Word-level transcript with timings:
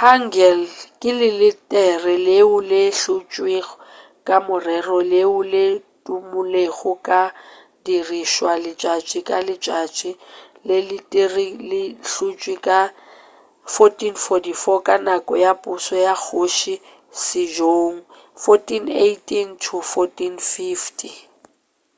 hangeul 0.00 0.62
ke 1.00 1.10
leletere 1.20 2.14
leo 2.26 2.54
le 2.70 2.82
hlotšwego 3.00 3.74
ka 4.26 4.36
morero 4.46 4.98
leo 5.12 5.36
le 5.52 5.64
tumulego 6.04 6.92
ka 7.06 7.22
go 7.28 7.34
dirišwa 7.84 8.52
letšatši 8.64 9.20
ka 9.28 9.38
letšatši. 9.48 10.10
leletere 10.68 11.46
le 11.70 11.82
hlotšwe 12.10 12.54
ka 12.66 12.80
1444 13.72 14.86
ka 14.86 14.94
nako 15.06 15.32
ya 15.44 15.52
pušo 15.62 15.96
ya 16.06 16.14
kgoši 16.22 16.74
sejong 17.26 17.96
1418-1450 18.42 21.08